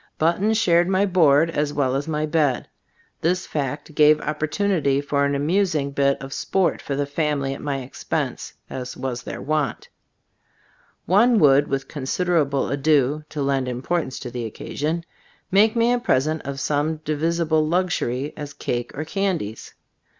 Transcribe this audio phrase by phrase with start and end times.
[0.17, 2.63] Button shared my board as well as my bed.
[2.63, 6.33] Gbe StotB of As CbU&boofc 35 This fact gave opportunity for an amusing bit of
[6.33, 9.89] sport for the family at my expense, as was their wont.
[11.05, 15.05] One would, with considerable ado (to lend importance to the occasion),
[15.51, 19.75] make me a present of some divisible luxury, as cake or candies.